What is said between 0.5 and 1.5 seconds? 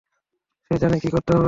সে জানে কী করতে হবে!